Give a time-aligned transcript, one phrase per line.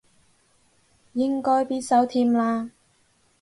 [1.13, 2.71] 應該必修添啦